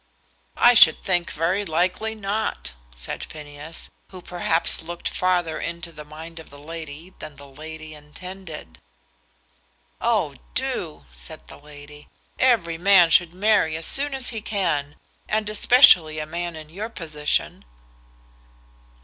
[0.57, 6.39] "I should think very likely not," said Phineas, who perhaps looked farther into the mind
[6.39, 8.79] of the lady than the lady intended.
[10.01, 12.07] "Oh, do," said the lady.
[12.39, 14.95] "Every man should marry as soon as he can,
[15.29, 17.63] and especially a man in your position."